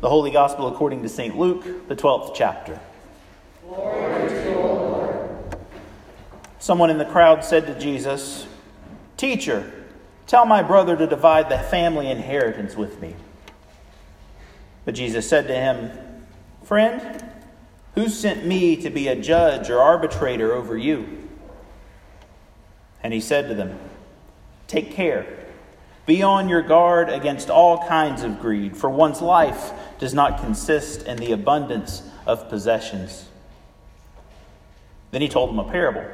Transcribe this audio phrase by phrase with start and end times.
[0.00, 1.36] The Holy Gospel according to St.
[1.36, 2.78] Luke, the 12th chapter.
[6.60, 8.46] Someone in the crowd said to Jesus,
[9.16, 9.72] Teacher,
[10.28, 13.16] tell my brother to divide the family inheritance with me.
[14.84, 15.90] But Jesus said to him,
[16.62, 17.24] Friend,
[17.94, 21.28] who sent me to be a judge or arbitrator over you?
[23.02, 23.78] And he said to them,
[24.68, 25.37] Take care.
[26.08, 31.02] Be on your guard against all kinds of greed, for one's life does not consist
[31.02, 33.28] in the abundance of possessions.
[35.10, 36.06] Then he told them a parable.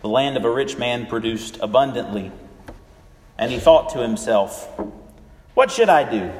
[0.00, 2.32] The land of a rich man produced abundantly,
[3.36, 4.66] and he thought to himself,
[5.52, 6.32] What should I do?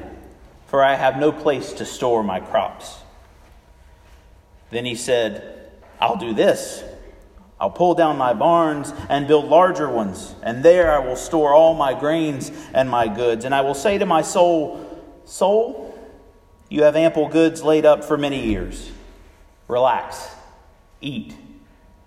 [0.65, 2.97] For I have no place to store my crops.
[4.71, 5.69] Then he said,
[6.01, 6.83] I'll do this.
[7.65, 11.73] I'll pull down my barns and build larger ones, and there I will store all
[11.73, 13.43] my grains and my goods.
[13.43, 15.99] And I will say to my soul, Soul,
[16.69, 18.91] you have ample goods laid up for many years.
[19.67, 20.29] Relax,
[21.01, 21.35] eat,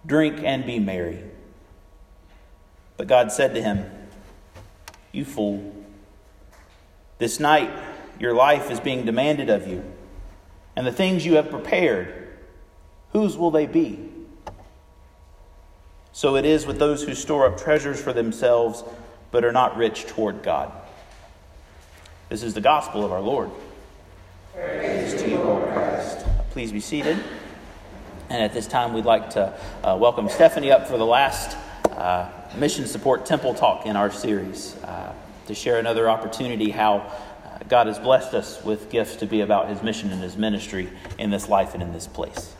[0.07, 1.25] drink, and be merry.
[2.97, 3.85] But God said to him,
[5.11, 5.75] You fool,
[7.19, 7.73] this night
[8.21, 9.83] your life is being demanded of you,
[10.77, 12.29] and the things you have prepared,
[13.11, 14.08] whose will they be?
[16.19, 18.83] So it is with those who store up treasures for themselves,
[19.31, 20.73] but are not rich toward God.
[22.29, 23.53] This is the gospel of our Lord.
[24.53, 26.27] Praise to you, Lord Christ.
[26.51, 27.23] Please be seated.
[28.31, 31.57] And at this time, we'd like to uh, welcome Stephanie up for the last
[31.93, 35.13] uh, Mission Support Temple Talk in our series uh,
[35.47, 39.69] to share another opportunity how uh, God has blessed us with gifts to be about
[39.69, 42.57] His mission and His ministry in this life and in this place.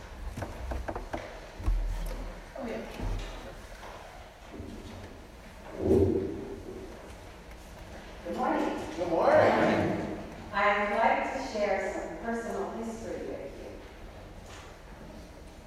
[8.29, 8.73] Good morning.
[8.97, 10.19] Good morning.
[10.53, 13.71] I would like to share some personal history with you.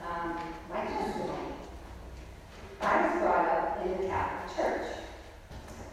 [0.06, 0.38] Um,
[0.70, 1.54] my testimony.
[2.82, 4.88] I was brought up in the Catholic Church.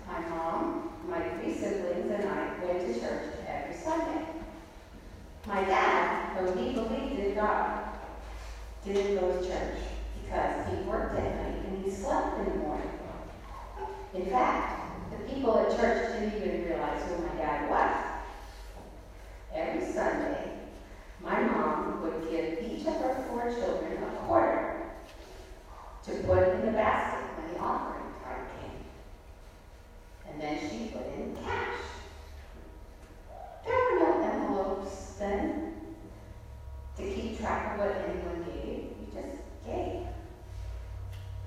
[0.06, 4.26] My mom, my three siblings, and I went to church every Sunday.
[5.46, 7.84] My dad, though he believed in God,
[8.84, 9.78] didn't go to church
[10.22, 12.88] because he worked at night and he slept in the morning.
[14.14, 18.04] In fact, the people at church didn't even realize who my dad was.
[19.54, 20.52] Every Sunday,
[21.22, 24.90] my mom would give each of her four children a quarter
[26.06, 30.32] to put in the basket when the offering time came.
[30.32, 31.78] And then she put in cash.
[33.66, 35.74] There were no envelopes then
[36.96, 38.96] to keep track of what anyone gave.
[38.98, 40.06] You just gave.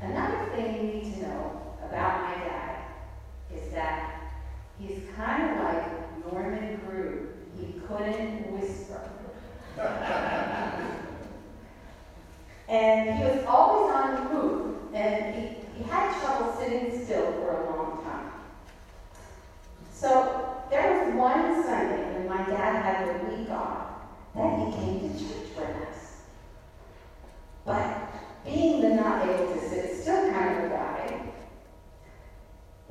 [0.02, 2.86] Another thing you need to know about my dad
[3.54, 4.34] is that
[4.80, 7.30] he's kind of like Norman Groove.
[7.60, 9.02] He couldn't whisper.
[12.68, 15.42] and he was always on the move, and he,
[15.78, 18.32] he had trouble sitting still for a long time.
[19.92, 23.92] So there was one Sunday when my dad had a week off
[24.36, 26.22] that he came to church with us.
[27.66, 28.10] But
[28.46, 31.22] being the not able to sit still kind of a guy,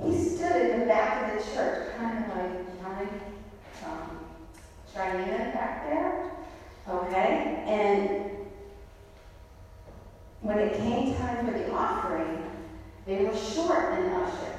[0.05, 3.09] he stood in the back of the church, kind of like Johnny,
[3.85, 4.21] um,
[5.01, 6.13] Cheyenne back there.
[6.89, 7.63] Okay?
[7.67, 8.11] And
[10.43, 12.47] when it came time for the offering,
[13.07, 14.53] they were short an usher.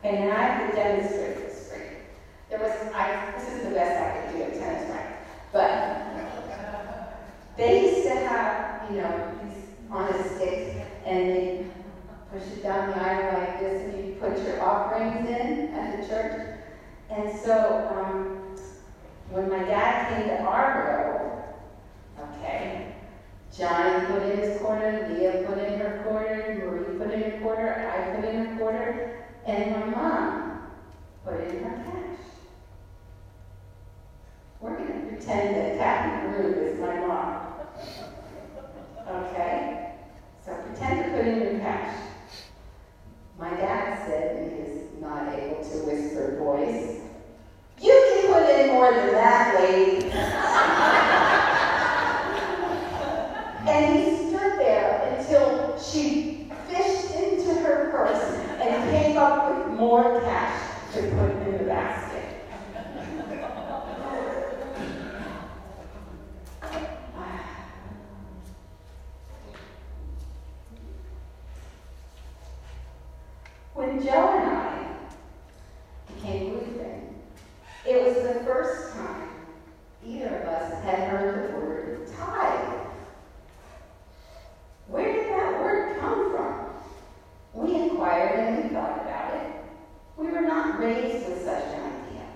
[0.00, 1.90] Okay, and I to demonstrate this for you.
[2.50, 5.10] There was, I, this is the best I could do at tennis right?
[5.52, 5.96] But
[7.56, 9.56] they used to have, you know, these
[9.90, 10.74] on a stick,
[11.04, 11.64] and they
[12.30, 16.06] push it down the aisle like this, and you put your offerings in at the
[16.06, 16.34] church.
[17.10, 18.35] And so um,
[19.30, 21.44] when my dad came to our
[22.18, 22.94] row, okay,
[23.56, 27.90] John put in his quarter, Leah put in her quarter, Marie put in her quarter,
[27.90, 30.62] I put in her quarter, and my mom
[31.24, 32.18] put in her cash.
[34.60, 37.52] We're going to pretend that Kathy Groove is my mom.
[39.08, 39.92] Okay?
[40.44, 41.94] So pretend to put in your cash.
[43.38, 47.00] My dad said in his not able to whisper voice,
[47.80, 50.10] You can put in more than that, lady.
[53.68, 60.20] and he stood there until she fished into her purse and came up with more
[60.22, 62.06] cash to put in the basket.
[73.76, 74.96] When Joe and I
[76.08, 77.14] became Lutheran,
[77.86, 79.28] it was the first time
[80.02, 82.80] either of us had heard the word tithe.
[84.88, 86.70] Where did that word come from?
[87.52, 89.52] We inquired and we thought about it.
[90.16, 92.26] We were not raised with such an idea.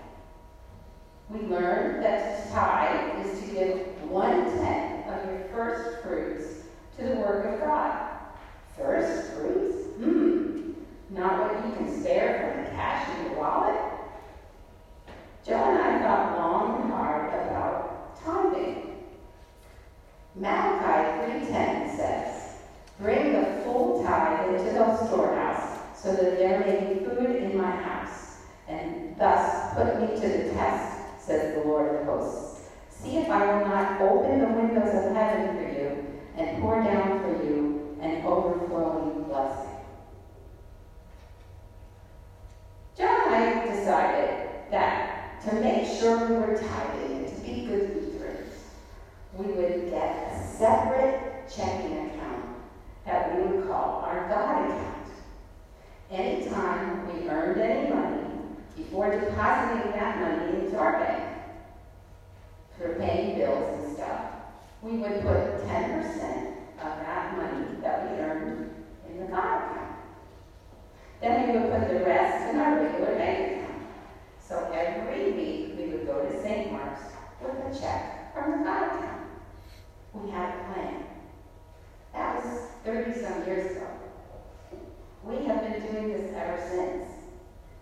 [1.31, 6.67] We learned that to tithe is to give one tenth of your first fruits
[6.99, 8.11] to the work of God.
[8.77, 9.87] First fruits?
[9.97, 10.41] Hmm.
[11.11, 13.81] Not what you can spare from the cash in your wallet?
[15.45, 19.05] Joe and I thought long and hard about tithing.
[20.37, 22.53] Malachi 3.10 says,
[23.01, 27.70] Bring the full tithe into the storehouse, so that there may be food in my
[27.70, 28.38] house,
[28.69, 32.69] and thus put me to the test, says the Lord of hosts.
[32.88, 36.06] See if I will not open the windows of heaven for you,
[36.37, 39.70] and pour down for you an overflowing blessing.
[42.97, 48.55] John decided that to make sure we were tithing and to be good Lutherans,
[49.35, 52.56] we would get a separate checking account
[53.05, 55.00] that we would call our God account.
[56.11, 58.41] Anytime we earned any money,
[58.77, 61.37] before depositing that money into our bank
[62.77, 64.27] for paying bills and stuff,
[64.83, 68.75] we would put 10% of that money that we earned
[69.09, 69.95] in the God account.
[71.21, 73.83] Then we would put the rest in our regular bank account.
[74.49, 76.73] So every week we would go to St.
[76.73, 79.21] Mark's with a check from the God account.
[80.15, 81.05] We had a plan.
[82.15, 83.90] That was 30 some years ago.
[85.50, 87.08] Have been doing this ever since.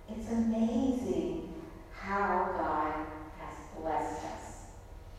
[0.08, 1.52] It's amazing
[1.92, 3.06] how God
[3.38, 4.62] has blessed us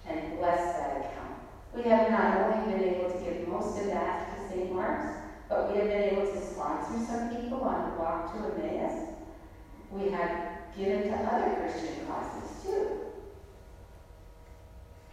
[0.08, 1.42] and blessed that account.
[1.76, 4.74] We have not only been able to give most of that to St.
[4.74, 9.10] Mark's, but we have been able to sponsor some people on the walk to Emmaus.
[9.92, 13.00] We have given to other Christian causes too.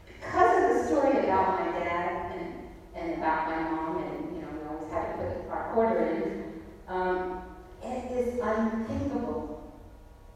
[0.06, 2.54] Because of the story about my dad and,
[2.94, 6.46] and about my mom, and you know, we always had to put our quarter in,
[6.88, 7.42] um,
[7.82, 9.72] it is unthinkable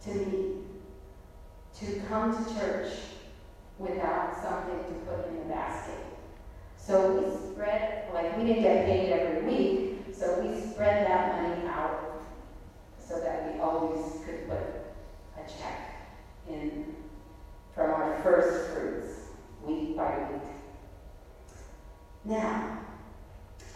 [0.02, 0.56] to me
[1.79, 2.93] to come to church
[3.79, 5.95] without something to put in the basket.
[6.77, 11.67] So we spread, like we didn't get paid every week, so we spread that money
[11.69, 12.23] out
[12.99, 16.09] so that we always could put a check
[16.49, 16.95] in
[17.75, 19.31] from our first fruits
[19.63, 20.43] week by week.
[22.25, 22.79] Now,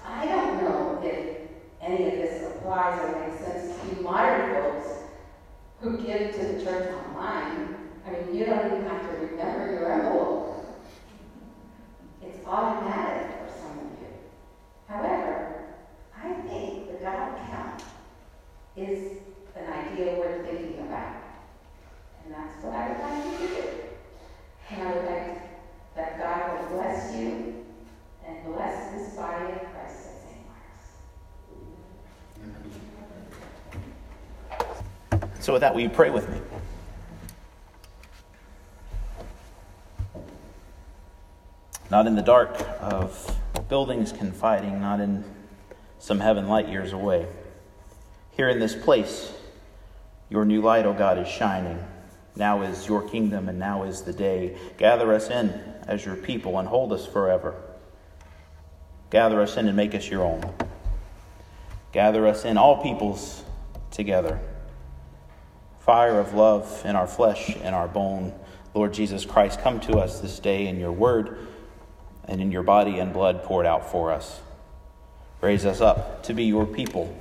[0.05, 1.39] I don't know if
[1.81, 4.89] any of this applies or makes sense to you modern folks
[5.81, 7.77] who give to the church online.
[8.07, 10.67] I mean, you don't even have to remember your envelope.
[12.23, 14.09] It's automatic for some of you.
[14.89, 15.65] However,
[16.17, 17.83] I think the God count
[18.77, 19.19] is
[19.57, 21.17] an idea worth thinking about.
[22.25, 23.69] And that's what I would like you to do.
[24.71, 25.45] And I would like
[25.97, 27.65] that God will bless you
[28.27, 30.43] and bless this body of Christ at St.
[35.11, 35.34] Mark's.
[35.45, 36.39] So, with that, will you pray with me?
[41.91, 43.39] Not in the dark of
[43.69, 45.23] buildings confiding, not in
[45.99, 47.27] some heaven light years away.
[48.31, 49.35] Here in this place,
[50.31, 51.79] your new light, O oh God, is shining.
[52.37, 54.57] Now is your kingdom, and now is the day.
[54.79, 55.51] Gather us in
[55.87, 57.55] as your people and hold us forever.
[59.11, 60.43] Gather us in and make us your own.
[61.93, 63.45] Gather us in, all peoples
[63.91, 64.41] together.
[65.85, 68.33] Fire of love in our flesh and our bone.
[68.73, 71.37] Lord Jesus Christ, come to us this day in your word
[72.25, 74.41] and in your body and blood poured out for us.
[75.43, 77.15] Raise us up to be your people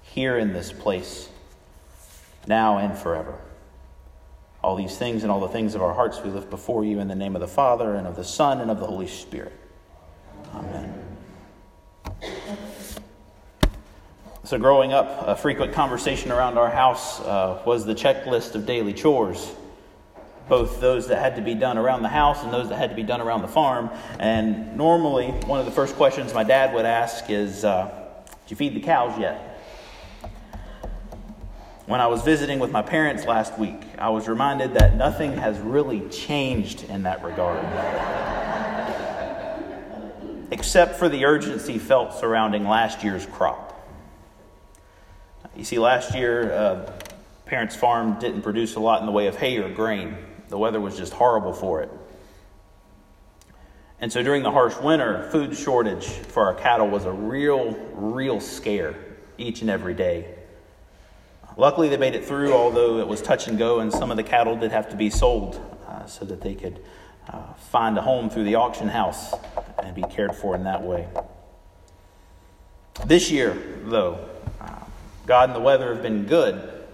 [0.00, 1.28] here in this place,
[2.46, 3.38] now and forever.
[4.64, 7.08] All these things and all the things of our hearts we lift before you in
[7.08, 9.52] the name of the Father, and of the Son, and of the Holy Spirit.
[10.54, 11.09] Amen.
[14.50, 18.92] So, growing up, a frequent conversation around our house uh, was the checklist of daily
[18.92, 19.48] chores,
[20.48, 22.96] both those that had to be done around the house and those that had to
[22.96, 23.90] be done around the farm.
[24.18, 27.94] And normally, one of the first questions my dad would ask is, uh,
[28.26, 29.62] Did you feed the cows yet?
[31.86, 35.60] When I was visiting with my parents last week, I was reminded that nothing has
[35.60, 37.64] really changed in that regard.
[40.50, 43.69] Except for the urgency felt surrounding last year's crop.
[45.60, 46.90] You see, last year, uh,
[47.44, 50.16] parents' farm didn't produce a lot in the way of hay or grain.
[50.48, 51.90] The weather was just horrible for it.
[54.00, 58.40] And so during the harsh winter, food shortage for our cattle was a real, real
[58.40, 58.94] scare
[59.36, 60.34] each and every day.
[61.58, 64.22] Luckily, they made it through, although it was touch and go, and some of the
[64.22, 66.82] cattle did have to be sold uh, so that they could
[67.28, 69.34] uh, find a home through the auction house
[69.82, 71.06] and be cared for in that way.
[73.04, 74.26] This year, though,
[74.58, 74.79] uh,
[75.26, 76.84] God and the weather have been good.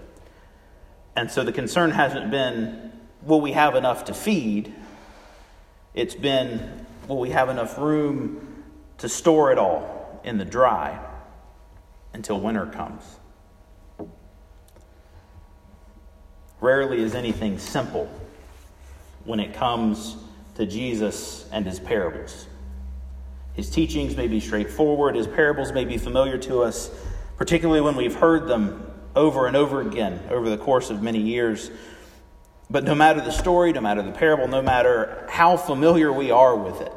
[1.14, 2.92] And so the concern hasn't been,
[3.22, 4.74] will we have enough to feed?
[5.94, 8.64] It's been, will we have enough room
[8.98, 10.98] to store it all in the dry
[12.12, 13.02] until winter comes?
[16.60, 18.10] Rarely is anything simple
[19.24, 20.16] when it comes
[20.54, 22.46] to Jesus and his parables.
[23.54, 26.90] His teachings may be straightforward, his parables may be familiar to us,
[27.36, 31.70] particularly when we've heard them over and over again over the course of many years.
[32.68, 36.56] But no matter the story, no matter the parable, no matter how familiar we are
[36.56, 36.92] with it,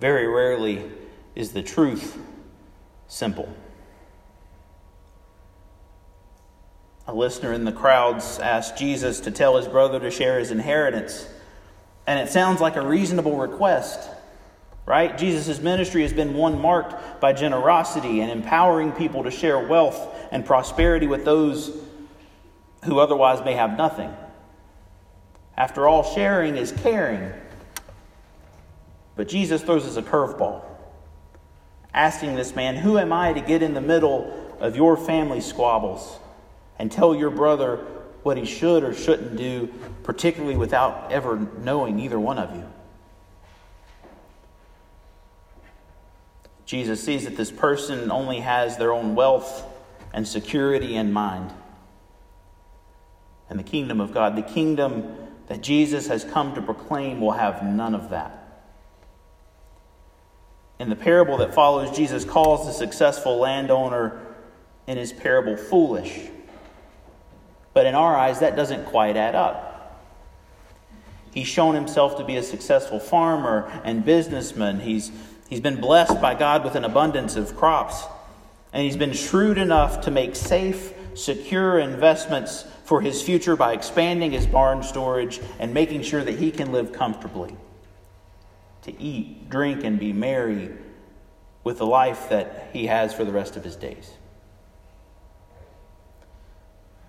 [0.00, 0.84] very rarely
[1.34, 2.18] is the truth
[3.06, 3.48] simple.
[7.06, 11.26] A listener in the crowds asked Jesus to tell his brother to share his inheritance,
[12.06, 14.10] and it sounds like a reasonable request
[14.88, 15.18] right?
[15.18, 20.00] Jesus' ministry has been one marked by generosity and empowering people to share wealth
[20.32, 21.76] and prosperity with those
[22.84, 24.10] who otherwise may have nothing.
[25.58, 27.30] After all, sharing is caring.
[29.14, 30.64] But Jesus throws us a curveball,
[31.92, 36.18] asking this man, Who am I to get in the middle of your family squabbles
[36.78, 37.84] and tell your brother
[38.22, 39.68] what he should or shouldn't do,
[40.02, 42.64] particularly without ever knowing either one of you?
[46.68, 49.64] Jesus sees that this person only has their own wealth
[50.12, 51.50] and security in mind.
[53.48, 57.62] And the kingdom of God, the kingdom that Jesus has come to proclaim, will have
[57.62, 58.66] none of that.
[60.78, 64.20] In the parable that follows, Jesus calls the successful landowner
[64.86, 66.28] in his parable foolish.
[67.72, 70.04] But in our eyes, that doesn't quite add up.
[71.32, 74.80] He's shown himself to be a successful farmer and businessman.
[74.80, 75.10] He's
[75.48, 78.04] He's been blessed by God with an abundance of crops,
[78.72, 84.32] and he's been shrewd enough to make safe, secure investments for his future by expanding
[84.32, 87.56] his barn storage and making sure that he can live comfortably.
[88.82, 90.70] To eat, drink, and be merry
[91.64, 94.10] with the life that he has for the rest of his days.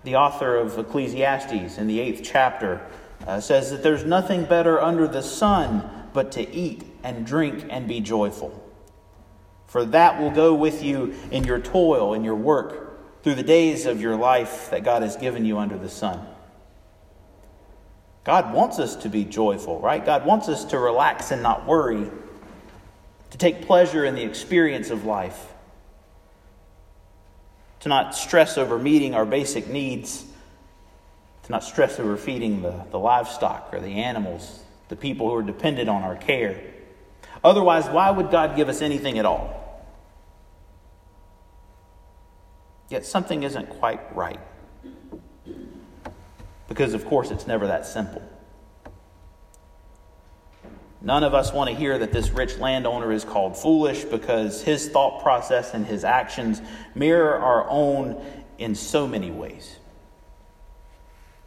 [0.02, 2.80] The author of Ecclesiastes in the eighth chapter
[3.26, 7.86] uh, says that there's nothing better under the sun but to eat and drink and
[7.88, 8.66] be joyful.
[9.66, 13.86] For that will go with you in your toil, in your work, through the days
[13.86, 16.26] of your life that God has given you under the sun.
[18.24, 20.04] God wants us to be joyful, right?
[20.04, 22.10] God wants us to relax and not worry,
[23.30, 25.52] to take pleasure in the experience of life,
[27.80, 30.24] to not stress over meeting our basic needs,
[31.44, 35.42] to not stress over feeding the, the livestock or the animals, the people who are
[35.42, 36.60] dependent on our care.
[37.42, 39.56] Otherwise, why would God give us anything at all?
[42.90, 44.40] Yet something isn't quite right.
[46.68, 48.20] Because, of course, it's never that simple.
[51.00, 54.88] None of us want to hear that this rich landowner is called foolish because his
[54.88, 56.60] thought process and his actions
[56.96, 58.22] mirror our own
[58.58, 59.76] in so many ways.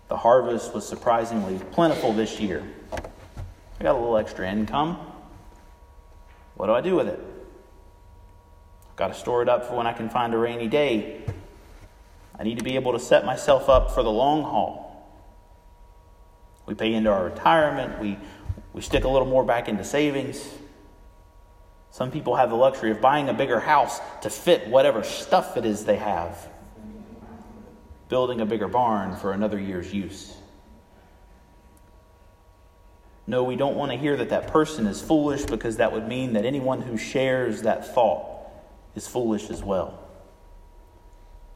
[0.07, 2.63] The harvest was surprisingly plentiful this year.
[3.83, 4.97] I got a little extra income.
[6.55, 7.19] What do I do with it?
[8.89, 11.25] I've got to store it up for when I can find a rainy day.
[12.39, 15.05] I need to be able to set myself up for the long haul.
[16.65, 18.17] We pay into our retirement, we,
[18.71, 20.47] we stick a little more back into savings.
[21.91, 25.65] Some people have the luxury of buying a bigger house to fit whatever stuff it
[25.65, 26.47] is they have,
[28.07, 30.37] building a bigger barn for another year's use.
[33.25, 36.33] No, we don't want to hear that that person is foolish because that would mean
[36.33, 38.25] that anyone who shares that thought
[38.95, 39.99] is foolish as well.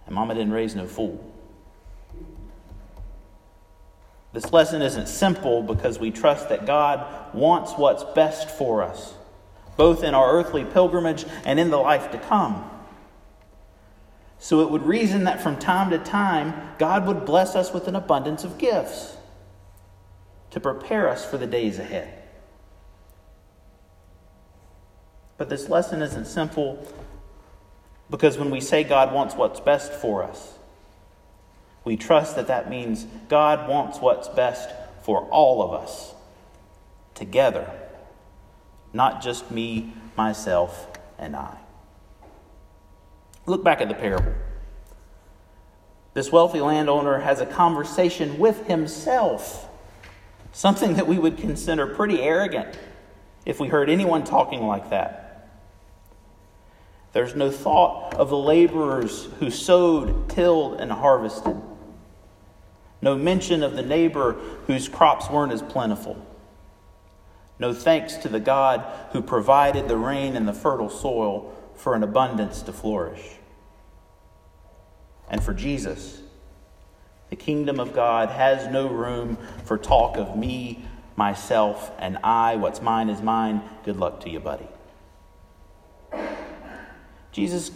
[0.06, 1.34] And Mama didn't raise no fool.
[4.32, 9.14] This lesson isn't simple because we trust that God wants what's best for us,
[9.76, 12.70] both in our earthly pilgrimage and in the life to come.
[14.40, 17.96] So it would reason that from time to time, God would bless us with an
[17.96, 19.17] abundance of gifts
[20.52, 22.14] to prepare us for the days ahead.
[25.38, 26.88] But this lesson isn't simple
[28.10, 30.58] because when we say God wants what's best for us,
[31.84, 34.70] we trust that that means God wants what's best
[35.04, 36.14] for all of us
[37.14, 37.72] together,
[38.94, 40.88] not just me, myself,
[41.18, 41.58] and I.
[43.46, 44.34] Look back at the parable.
[46.14, 49.67] This wealthy landowner has a conversation with himself
[50.52, 52.78] something that we would consider pretty arrogant
[53.46, 55.50] if we heard anyone talking like that.
[57.14, 61.60] There's no thought of the laborers who sowed, tilled, and harvested.
[63.02, 64.34] No mention of the neighbor
[64.68, 66.24] whose crops weren't as plentiful.
[67.60, 72.04] No thanks to the God who provided the rain and the fertile soil for an
[72.04, 73.38] abundance to flourish.
[75.30, 76.22] And for Jesus,
[77.30, 80.84] the kingdom of God has no room for talk of me,
[81.16, 82.56] myself, and I.
[82.56, 83.62] What's mine is mine.
[83.84, 84.68] Good luck to you, buddy.
[87.32, 87.72] Jesus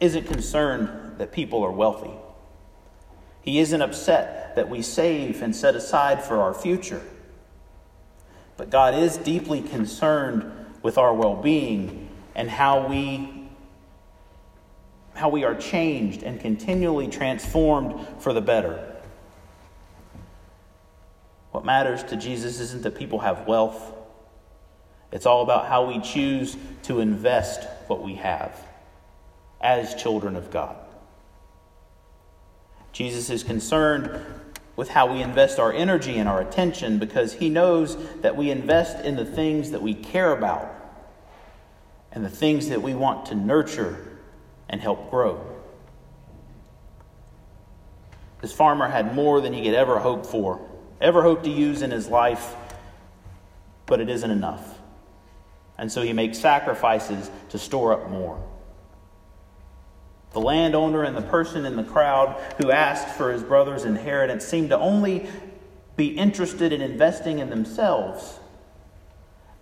[0.00, 2.10] isn't concerned that people are wealthy.
[3.42, 7.02] He isn't upset that we save and set aside for our future.
[8.56, 10.50] But God is deeply concerned
[10.82, 13.43] with our well being and how we,
[15.14, 18.94] how we are changed and continually transformed for the better.
[21.52, 23.92] What matters to Jesus isn't that people have wealth,
[25.12, 28.58] it's all about how we choose to invest what we have
[29.60, 30.76] as children of God.
[32.92, 34.24] Jesus is concerned
[34.76, 39.04] with how we invest our energy and our attention because he knows that we invest
[39.04, 40.68] in the things that we care about
[42.10, 44.13] and the things that we want to nurture
[44.68, 45.44] and help grow.
[48.40, 50.60] This farmer had more than he could ever hope for,
[51.00, 52.54] ever hope to use in his life,
[53.86, 54.78] but it isn't enough.
[55.78, 58.42] And so he makes sacrifices to store up more.
[60.32, 64.70] The landowner and the person in the crowd who asked for his brother's inheritance seemed
[64.70, 65.28] to only
[65.96, 68.40] be interested in investing in themselves.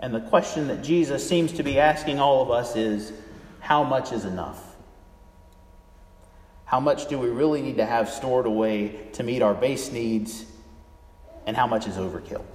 [0.01, 3.13] And the question that Jesus seems to be asking all of us is
[3.61, 4.72] how much is enough?
[6.73, 10.47] How much do we really need to have stored away to meet our base needs?
[11.47, 12.47] And how much is overkill?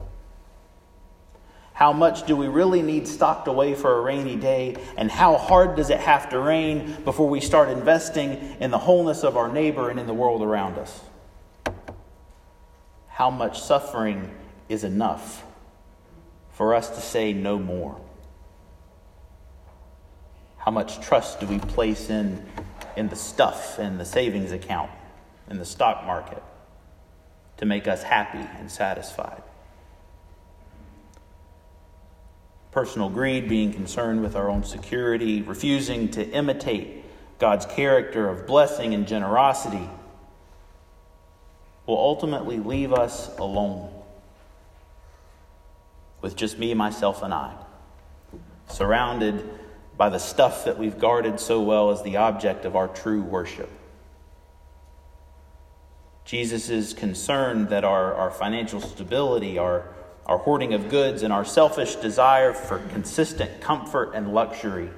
[1.73, 4.77] How much do we really need stocked away for a rainy day?
[4.97, 9.23] And how hard does it have to rain before we start investing in the wholeness
[9.23, 10.99] of our neighbor and in the world around us?
[13.09, 14.31] How much suffering
[14.67, 15.45] is enough
[16.53, 18.01] for us to say no more?
[20.57, 22.43] How much trust do we place in,
[22.97, 24.91] in the stuff in the savings account,
[25.49, 26.43] in the stock market,
[27.57, 29.43] to make us happy and satisfied?
[32.77, 37.03] personal greed, being concerned with our own security, refusing to imitate
[37.39, 39.89] God's character of blessing and generosity,
[41.87, 43.91] will ultimately leave us alone
[46.21, 47.55] with just me, myself, and I,
[48.69, 49.49] surrounded
[49.97, 53.69] by the stuff that we've guarded so well as the object of our true worship.
[56.23, 59.89] Jesus is concerned that our, our financial stability, our
[60.27, 64.89] our hoarding of goods, and our selfish desire for consistent comfort and luxury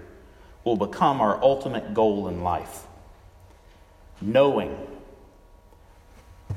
[0.63, 2.87] will become our ultimate goal in life.
[4.21, 4.75] Knowing,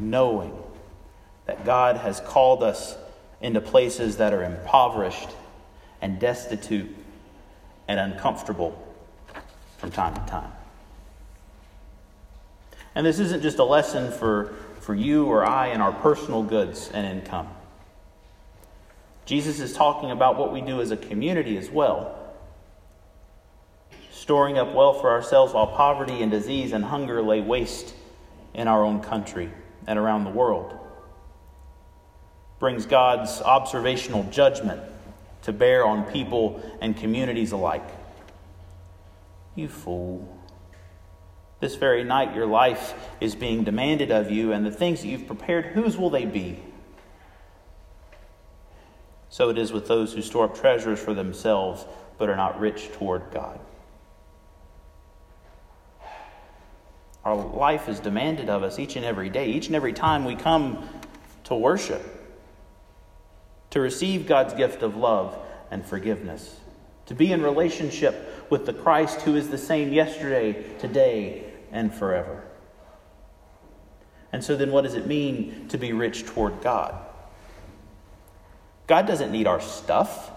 [0.00, 0.56] knowing
[1.44, 2.96] that God has called us
[3.42, 5.28] into places that are impoverished
[6.00, 6.96] and destitute
[7.92, 8.74] and uncomfortable
[9.76, 10.50] from time to time.
[12.94, 16.90] And this isn't just a lesson for, for you or I in our personal goods
[16.94, 17.50] and income.
[19.26, 22.18] Jesus is talking about what we do as a community as well.
[24.10, 27.94] Storing up wealth for ourselves while poverty and disease and hunger lay waste
[28.54, 29.50] in our own country
[29.86, 30.78] and around the world.
[32.58, 34.80] Brings God's observational judgment
[35.42, 37.88] to bear on people and communities alike.
[39.54, 40.38] You fool.
[41.60, 45.26] This very night, your life is being demanded of you, and the things that you've
[45.26, 46.58] prepared, whose will they be?
[49.28, 51.86] So it is with those who store up treasures for themselves,
[52.18, 53.60] but are not rich toward God.
[57.24, 60.34] Our life is demanded of us each and every day, each and every time we
[60.34, 60.88] come
[61.44, 62.02] to worship,
[63.72, 65.36] to receive God's gift of love
[65.70, 66.60] and forgiveness,
[67.06, 72.44] to be in relationship with the Christ who is the same yesterday, today, and forever.
[74.30, 76.94] And so, then, what does it mean to be rich toward God?
[78.86, 80.30] God doesn't need our stuff.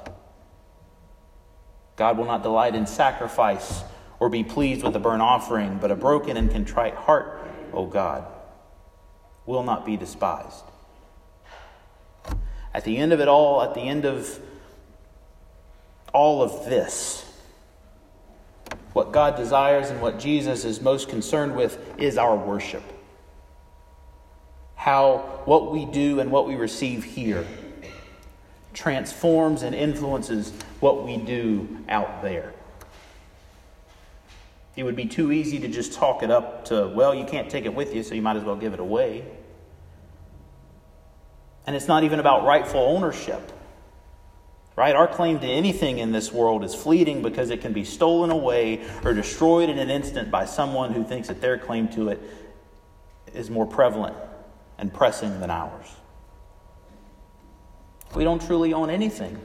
[1.97, 3.83] God will not delight in sacrifice
[4.19, 8.25] or be pleased with a burnt offering, but a broken and contrite heart, O God,
[9.45, 10.63] will not be despised.
[12.75, 14.37] At the end of it all, at the end of
[16.13, 17.23] all of this,
[18.91, 22.83] what God desires and what Jesus is most concerned with is our worship.
[24.75, 27.47] How what we do and what we receive here
[28.73, 32.51] transforms and influences what we do out there.
[34.75, 37.63] It would be too easy to just talk it up to, well, you can't take
[37.63, 39.23] it with you, so you might as well give it away.
[41.65, 43.51] And it's not even about rightful ownership.
[44.75, 44.95] Right?
[44.95, 48.85] Our claim to anything in this world is fleeting because it can be stolen away
[49.03, 52.21] or destroyed in an instant by someone who thinks that their claim to it
[53.33, 54.15] is more prevalent
[54.77, 55.87] and pressing than ours.
[58.15, 59.39] We don't truly own anything.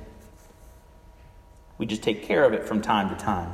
[1.78, 3.52] We just take care of it from time to time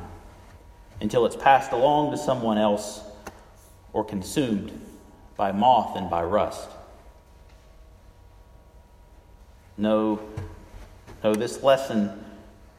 [1.01, 3.03] until it's passed along to someone else
[3.93, 4.79] or consumed
[5.37, 6.69] by moth and by rust.
[9.79, 10.21] No,
[11.23, 12.25] no, this lesson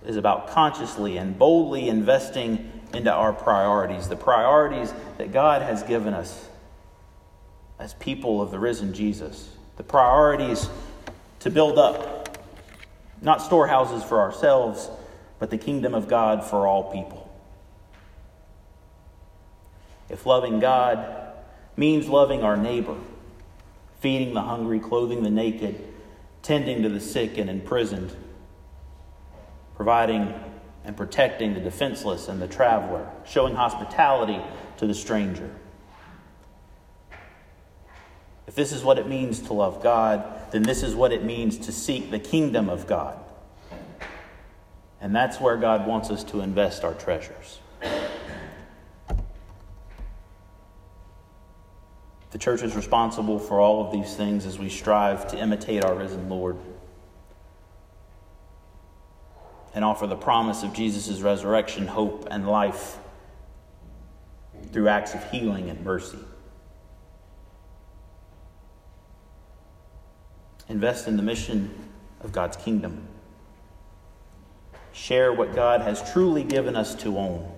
[0.05, 6.13] is about consciously and boldly investing into our priorities, the priorities that God has given
[6.13, 6.49] us
[7.79, 10.69] as people of the risen Jesus, the priorities
[11.39, 12.37] to build up,
[13.21, 14.89] not storehouses for ourselves,
[15.39, 17.23] but the kingdom of God for all people.
[20.09, 21.33] If loving God
[21.75, 22.95] means loving our neighbor,
[23.99, 25.83] feeding the hungry, clothing the naked,
[26.41, 28.15] tending to the sick and imprisoned,
[29.75, 30.33] providing
[30.83, 34.39] and protecting the defenseless and the traveler, showing hospitality
[34.77, 35.53] to the stranger.
[38.47, 41.57] If this is what it means to love God, then this is what it means
[41.59, 43.19] to seek the kingdom of God.
[45.01, 47.59] And that's where God wants us to invest our treasures.
[52.31, 55.95] The church is responsible for all of these things as we strive to imitate our
[55.95, 56.57] risen Lord
[59.73, 62.97] and offer the promise of Jesus' resurrection, hope, and life
[64.71, 66.19] through acts of healing and mercy.
[70.67, 71.73] Invest in the mission
[72.21, 73.07] of God's kingdom.
[74.91, 77.49] Share what God has truly given us to own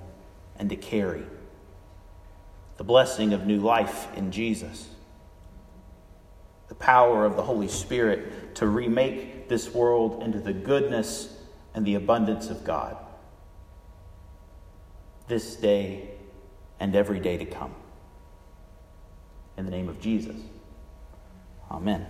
[0.57, 1.23] and to carry
[2.79, 4.87] the blessing of new life in Jesus,
[6.69, 11.35] the power of the Holy Spirit to remake this world into the goodness
[11.73, 12.95] and the abundance of God
[15.27, 16.09] this day
[16.79, 17.75] and every day to come.
[19.57, 20.37] In the name of Jesus,
[21.69, 22.07] amen.